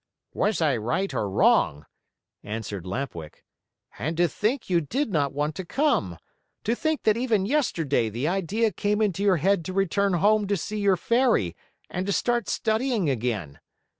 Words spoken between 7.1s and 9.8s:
even yesterday the idea came into your head to